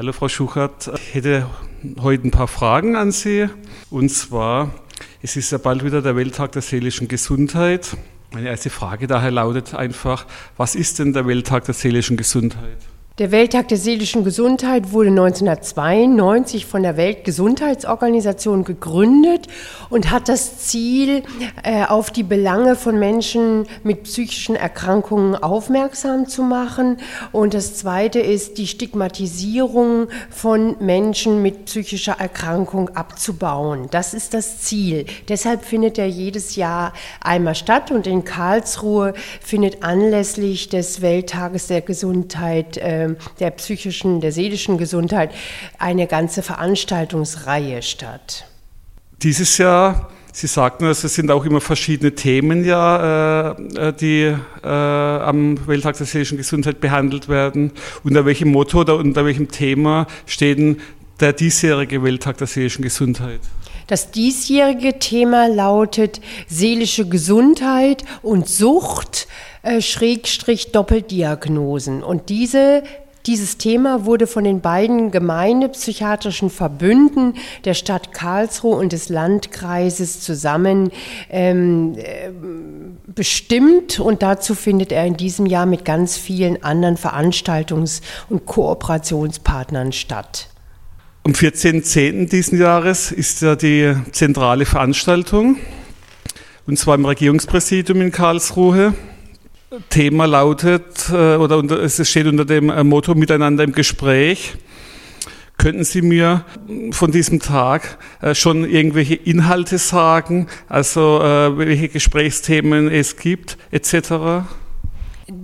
Hallo 0.00 0.14
Frau 0.14 0.30
Schuchert, 0.30 0.90
ich 0.94 1.14
hätte 1.14 1.46
heute 2.00 2.26
ein 2.26 2.30
paar 2.30 2.48
Fragen 2.48 2.96
an 2.96 3.12
Sie. 3.12 3.50
Und 3.90 4.08
zwar, 4.08 4.72
es 5.20 5.36
ist 5.36 5.52
ja 5.52 5.58
bald 5.58 5.84
wieder 5.84 6.00
der 6.00 6.16
Welttag 6.16 6.52
der 6.52 6.62
seelischen 6.62 7.06
Gesundheit. 7.06 7.98
Meine 8.32 8.48
erste 8.48 8.70
Frage 8.70 9.06
daher 9.06 9.30
lautet 9.30 9.74
einfach, 9.74 10.24
was 10.56 10.74
ist 10.74 11.00
denn 11.00 11.12
der 11.12 11.26
Welttag 11.26 11.66
der 11.66 11.74
seelischen 11.74 12.16
Gesundheit? 12.16 12.78
Der 13.18 13.32
Welttag 13.32 13.68
der 13.68 13.76
seelischen 13.76 14.24
Gesundheit 14.24 14.92
wurde 14.92 15.10
1992 15.10 16.64
von 16.64 16.82
der 16.82 16.96
Weltgesundheitsorganisation 16.96 18.64
gegründet 18.64 19.46
und 19.90 20.10
hat 20.10 20.30
das 20.30 20.58
Ziel, 20.60 21.24
äh, 21.62 21.84
auf 21.84 22.10
die 22.10 22.22
Belange 22.22 22.76
von 22.76 22.98
Menschen 22.98 23.66
mit 23.82 24.04
psychischen 24.04 24.56
Erkrankungen 24.56 25.34
aufmerksam 25.34 26.28
zu 26.28 26.42
machen. 26.42 26.96
Und 27.30 27.52
das 27.52 27.74
Zweite 27.74 28.20
ist, 28.20 28.56
die 28.56 28.66
Stigmatisierung 28.66 30.08
von 30.30 30.76
Menschen 30.80 31.42
mit 31.42 31.66
psychischer 31.66 32.16
Erkrankung 32.18 32.96
abzubauen. 32.96 33.88
Das 33.90 34.14
ist 34.14 34.32
das 34.32 34.60
Ziel. 34.60 35.04
Deshalb 35.28 35.66
findet 35.66 35.98
er 35.98 36.08
jedes 36.08 36.56
Jahr 36.56 36.94
einmal 37.20 37.54
statt 37.54 37.90
und 37.90 38.06
in 38.06 38.24
Karlsruhe 38.24 39.12
findet 39.42 39.82
anlässlich 39.82 40.70
des 40.70 41.02
Welttages 41.02 41.66
der 41.66 41.82
Gesundheit 41.82 42.78
äh, 42.78 43.09
der 43.38 43.50
psychischen, 43.50 44.20
der 44.20 44.32
seelischen 44.32 44.78
Gesundheit 44.78 45.30
eine 45.78 46.06
ganze 46.06 46.42
Veranstaltungsreihe 46.42 47.82
statt. 47.82 48.46
Dieses 49.22 49.58
Jahr 49.58 50.10
Sie 50.32 50.46
sagten, 50.46 50.86
es 50.86 51.00
sind 51.00 51.30
auch 51.30 51.44
immer 51.44 51.60
verschiedene 51.60 52.14
Themen, 52.14 52.64
ja, 52.64 53.50
äh, 53.50 53.88
äh, 53.88 53.92
die 53.92 54.34
äh, 54.62 54.68
am 54.68 55.66
Welttag 55.66 55.96
der 55.96 56.06
seelischen 56.06 56.38
Gesundheit 56.38 56.80
behandelt 56.80 57.28
werden. 57.28 57.72
Unter 58.04 58.24
welchem 58.24 58.52
Motto 58.52 58.80
oder 58.80 58.96
unter 58.96 59.24
welchem 59.24 59.50
Thema 59.50 60.06
steht 60.26 60.58
denn 60.58 60.80
der 61.18 61.32
diesjährige 61.32 62.02
Welttag 62.04 62.38
der 62.38 62.46
seelischen 62.46 62.82
Gesundheit? 62.82 63.40
Das 63.88 64.12
diesjährige 64.12 65.00
Thema 65.00 65.48
lautet 65.48 66.20
seelische 66.46 67.08
Gesundheit 67.08 68.04
und 68.22 68.48
Sucht, 68.48 69.26
äh, 69.62 69.80
Schrägstrich 69.80 70.72
Doppeldiagnosen. 70.72 72.02
Und 72.02 72.28
diese 72.28 72.82
dieses 73.26 73.58
Thema 73.58 74.06
wurde 74.06 74.26
von 74.26 74.44
den 74.44 74.60
beiden 74.60 75.10
gemeindepsychiatrischen 75.10 76.48
Verbünden 76.48 77.34
der 77.64 77.74
Stadt 77.74 78.14
Karlsruhe 78.14 78.76
und 78.76 78.92
des 78.92 79.10
Landkreises 79.10 80.20
zusammen 80.20 80.90
ähm, 81.28 81.96
äh, 81.98 82.30
bestimmt 83.06 84.00
und 84.00 84.22
dazu 84.22 84.54
findet 84.54 84.90
er 84.90 85.04
in 85.04 85.18
diesem 85.18 85.44
Jahr 85.44 85.66
mit 85.66 85.84
ganz 85.84 86.16
vielen 86.16 86.62
anderen 86.64 86.96
Veranstaltungs- 86.96 88.00
und 88.30 88.46
Kooperationspartnern 88.46 89.92
statt. 89.92 90.48
Am 91.24 91.32
14.10. 91.32 92.30
diesen 92.30 92.58
Jahres 92.58 93.12
ist 93.12 93.42
ja 93.42 93.54
die 93.54 93.94
zentrale 94.12 94.64
Veranstaltung 94.64 95.56
und 96.66 96.78
zwar 96.78 96.94
im 96.94 97.04
Regierungspräsidium 97.04 98.00
in 98.00 98.12
Karlsruhe. 98.12 98.94
Thema 99.88 100.26
lautet, 100.26 101.10
äh, 101.10 101.36
oder 101.36 101.62
es 101.80 102.08
steht 102.08 102.26
unter 102.26 102.44
dem 102.44 102.70
äh, 102.70 102.82
Motto 102.82 103.14
Miteinander 103.14 103.62
im 103.62 103.70
Gespräch. 103.70 104.54
Könnten 105.58 105.84
Sie 105.84 106.02
mir 106.02 106.44
von 106.90 107.12
diesem 107.12 107.38
Tag 107.38 107.98
äh, 108.20 108.34
schon 108.34 108.68
irgendwelche 108.68 109.14
Inhalte 109.14 109.78
sagen, 109.78 110.48
also 110.68 111.20
welche 111.20 111.88
Gesprächsthemen 111.88 112.88
es 112.88 113.16
gibt, 113.16 113.58
etc.? 113.70 114.44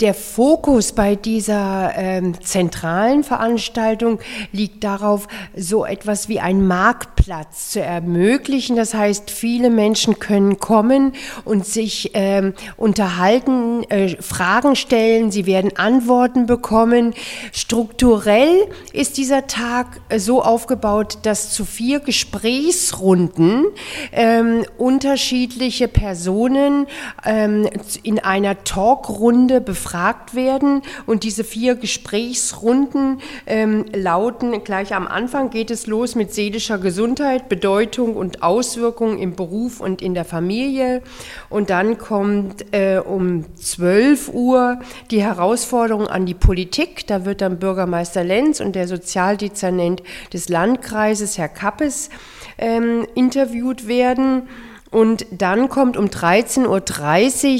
Der 0.00 0.14
Fokus 0.14 0.92
bei 0.92 1.16
dieser 1.16 1.92
ähm, 1.96 2.40
zentralen 2.40 3.24
Veranstaltung 3.24 4.20
liegt 4.52 4.84
darauf, 4.84 5.26
so 5.56 5.84
etwas 5.84 6.28
wie 6.28 6.38
einen 6.38 6.68
Marktplatz 6.68 7.70
zu 7.70 7.80
ermöglichen. 7.80 8.76
Das 8.76 8.94
heißt, 8.94 9.28
viele 9.28 9.70
Menschen 9.70 10.20
können 10.20 10.60
kommen 10.60 11.14
und 11.44 11.66
sich 11.66 12.12
ähm, 12.14 12.54
unterhalten, 12.76 13.82
äh, 13.90 14.16
Fragen 14.22 14.76
stellen, 14.76 15.32
sie 15.32 15.46
werden 15.46 15.76
Antworten 15.76 16.46
bekommen. 16.46 17.12
Strukturell 17.50 18.68
ist 18.92 19.16
dieser 19.16 19.48
Tag 19.48 20.00
so 20.16 20.44
aufgebaut, 20.44 21.18
dass 21.22 21.50
zu 21.50 21.64
vier 21.64 21.98
Gesprächsrunden 21.98 23.64
ähm, 24.12 24.64
unterschiedliche 24.76 25.88
Personen 25.88 26.86
ähm, 27.24 27.68
in 28.04 28.20
einer 28.20 28.62
Talkrunde 28.62 29.60
befragt 29.88 30.34
werden. 30.34 30.82
Und 31.06 31.24
diese 31.24 31.44
vier 31.44 31.74
Gesprächsrunden 31.74 33.20
ähm, 33.46 33.86
lauten, 33.94 34.62
gleich 34.62 34.94
am 34.94 35.06
Anfang 35.06 35.50
geht 35.50 35.70
es 35.70 35.86
los 35.86 36.14
mit 36.14 36.34
seelischer 36.34 36.78
Gesundheit, 36.78 37.48
Bedeutung 37.48 38.14
und 38.14 38.42
Auswirkungen 38.42 39.18
im 39.18 39.34
Beruf 39.34 39.80
und 39.80 40.02
in 40.02 40.12
der 40.12 40.26
Familie. 40.26 41.02
Und 41.48 41.70
dann 41.70 41.96
kommt 41.96 42.66
äh, 42.72 42.98
um 42.98 43.44
12 43.56 44.28
Uhr 44.34 44.78
die 45.10 45.22
Herausforderung 45.22 46.06
an 46.06 46.26
die 46.26 46.34
Politik. 46.34 47.06
Da 47.06 47.24
wird 47.24 47.40
dann 47.40 47.58
Bürgermeister 47.58 48.24
Lenz 48.24 48.60
und 48.60 48.74
der 48.74 48.88
Sozialdezernent 48.88 50.02
des 50.34 50.50
Landkreises, 50.50 51.38
Herr 51.38 51.48
Kappes, 51.48 52.10
ähm, 52.58 53.06
interviewt 53.14 53.88
werden. 53.88 54.48
Und 54.90 55.26
dann 55.30 55.68
kommt 55.68 55.96
um 55.96 56.06
13.30 56.06 56.66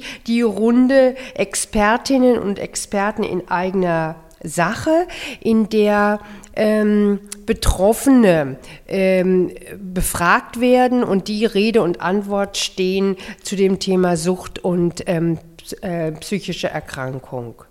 Uhr 0.00 0.04
die 0.26 0.42
Runde 0.42 1.16
Expertinnen 1.34 2.38
und 2.38 2.58
Experten 2.58 3.22
in 3.22 3.48
eigener 3.50 4.16
Sache, 4.42 5.06
in 5.40 5.68
der 5.68 6.20
ähm, 6.56 7.20
Betroffene 7.44 8.56
ähm, 8.88 9.52
befragt 9.78 10.60
werden 10.60 11.04
und 11.04 11.28
die 11.28 11.44
Rede 11.44 11.82
und 11.82 12.00
Antwort 12.00 12.56
stehen 12.56 13.16
zu 13.42 13.56
dem 13.56 13.78
Thema 13.78 14.16
Sucht 14.16 14.58
und 14.64 15.04
ähm, 15.06 15.38
äh, 15.82 16.12
psychische 16.12 16.68
Erkrankung. 16.68 17.62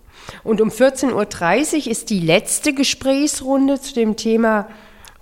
Und 0.43 0.61
um 0.61 0.69
14.30 0.69 1.85
Uhr 1.85 1.91
ist 1.91 2.09
die 2.09 2.19
letzte 2.19 2.73
Gesprächsrunde 2.73 3.81
zu 3.81 3.93
dem 3.95 4.15
Thema 4.15 4.67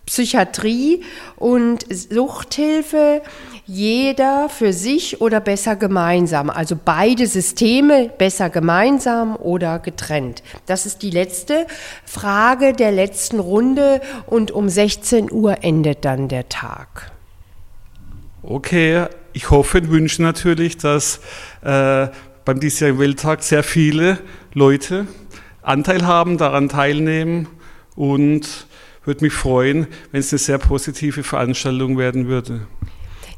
Psychiatrie 0.07 1.03
und 1.35 1.85
Suchthilfe 1.93 3.21
jeder 3.65 4.47
für 4.47 4.71
sich 4.71 5.19
oder 5.19 5.41
besser 5.41 5.75
gemeinsam. 5.75 6.49
Also 6.49 6.77
beide 6.83 7.27
Systeme 7.27 8.09
besser 8.17 8.49
gemeinsam 8.49 9.35
oder 9.35 9.79
getrennt. 9.79 10.41
Das 10.65 10.85
ist 10.85 11.01
die 11.01 11.11
letzte 11.11 11.67
Frage 12.05 12.71
der 12.71 12.93
letzten 12.93 13.39
Runde 13.39 14.01
und 14.25 14.51
um 14.51 14.69
16 14.69 15.29
Uhr 15.31 15.63
endet 15.63 16.05
dann 16.05 16.29
der 16.29 16.47
Tag. 16.47 17.11
Okay, 18.41 19.07
ich 19.33 19.51
hoffe 19.51 19.79
und 19.79 19.91
wünsche 19.91 20.21
natürlich, 20.21 20.77
dass 20.77 21.19
äh, 21.61 22.07
beim 22.45 22.61
diesjährigen 22.61 23.01
Welttag 23.01 23.43
sehr 23.43 23.63
viele 23.63 24.19
Leute 24.53 25.05
Anteil 25.61 26.05
haben, 26.05 26.37
daran 26.37 26.69
teilnehmen 26.69 27.49
und 27.97 28.67
würde 29.07 29.23
mich 29.23 29.33
freuen, 29.33 29.87
wenn 30.11 30.19
es 30.19 30.31
eine 30.31 30.39
sehr 30.39 30.57
positive 30.57 31.23
Veranstaltung 31.23 31.97
werden 31.97 32.27
würde. 32.27 32.67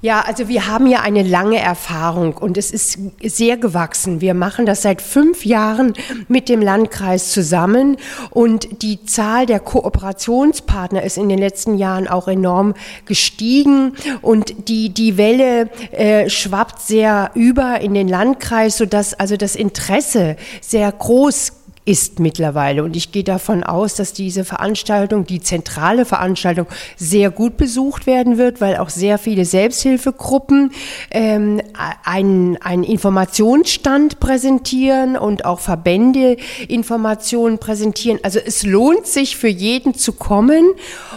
Ja, 0.01 0.21
also 0.21 0.47
wir 0.47 0.65
haben 0.65 0.87
ja 0.87 1.01
eine 1.01 1.23
lange 1.23 1.59
Erfahrung 1.59 2.37
und 2.37 2.57
es 2.57 2.71
ist 2.71 2.97
sehr 3.21 3.57
gewachsen. 3.57 4.21
Wir 4.21 4.33
machen 4.33 4.65
das 4.65 4.81
seit 4.81 5.01
fünf 5.01 5.45
Jahren 5.45 5.91
mit 6.29 6.47
dem 6.47 6.61
Landkreis 6.61 7.33
zusammen 7.33 7.97
und 8.29 8.81
die 8.81 9.03
Zahl 9.03 9.45
der 9.45 9.59
Kooperationspartner 9.59 11.03
ist 11.03 11.17
in 11.17 11.27
den 11.27 11.37
letzten 11.37 11.77
Jahren 11.77 12.07
auch 12.07 12.29
enorm 12.29 12.75
gestiegen 13.03 13.93
und 14.21 14.69
die, 14.69 14.93
die 14.93 15.17
Welle 15.17 15.69
äh, 15.91 16.29
schwappt 16.29 16.79
sehr 16.79 17.31
über 17.33 17.81
in 17.81 17.93
den 17.93 18.07
Landkreis, 18.07 18.77
sodass 18.77 19.13
also 19.13 19.35
das 19.35 19.57
Interesse 19.57 20.37
sehr 20.61 20.89
groß 20.93 21.58
ist 21.89 22.19
mittlerweile. 22.19 22.83
Und 22.83 22.95
ich 22.95 23.11
gehe 23.11 23.23
davon 23.23 23.63
aus, 23.63 23.95
dass 23.95 24.13
diese 24.13 24.45
Veranstaltung, 24.45 25.25
die 25.25 25.41
zentrale 25.41 26.05
Veranstaltung, 26.05 26.67
sehr 26.95 27.31
gut 27.31 27.57
besucht 27.57 28.05
werden 28.05 28.37
wird, 28.37 28.61
weil 28.61 28.77
auch 28.77 28.89
sehr 28.89 29.17
viele 29.17 29.43
Selbsthilfegruppen 29.43 30.71
ähm, 31.09 31.59
einen, 32.05 32.57
einen 32.57 32.83
Informationsstand 32.83 34.19
präsentieren 34.19 35.17
und 35.17 35.45
auch 35.45 35.59
Verbände 35.59 36.37
Informationen 36.67 37.57
präsentieren. 37.57 38.19
Also 38.21 38.37
es 38.37 38.61
lohnt 38.61 39.07
sich 39.07 39.35
für 39.35 39.47
jeden 39.47 39.95
zu 39.95 40.13
kommen 40.13 40.69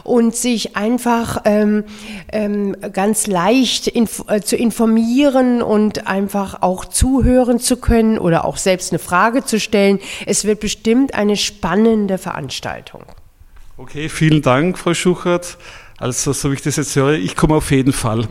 und 0.05 0.35
sich 0.35 0.75
einfach 0.75 1.43
ähm, 1.45 1.85
ähm, 2.33 2.75
ganz 2.95 3.27
leicht 3.27 3.89
inf 3.89 4.25
äh, 4.29 4.41
zu 4.41 4.57
informieren 4.57 5.61
und 5.61 6.07
einfach 6.07 6.63
auch 6.63 6.87
zuhören 6.87 7.61
zu 7.61 7.77
können 7.77 8.17
oder 8.17 8.47
auch 8.47 8.57
selbst 8.57 8.91
eine 8.93 8.99
Frage 8.99 9.45
zu 9.45 9.61
stellen. 9.61 9.99
Es 10.25 10.47
wird 10.47 10.62
bestimmt 10.63 11.13
eine 11.13 11.37
spannende 11.37 12.19
Veranstaltung. 12.19 13.05
Okay, 13.77 14.09
vielen 14.09 14.43
Dank, 14.43 14.79
Frau 14.79 14.95
Schuchert. 14.95 15.59
Also, 15.99 16.33
so 16.33 16.51
wie 16.51 16.55
ich 16.55 16.63
das 16.63 16.77
jetzt 16.77 16.95
höre, 16.95 17.15
ich 17.15 17.35
komme 17.35 17.57
auf 17.57 17.71
jeden 17.73 17.93
Fall. 17.93 18.29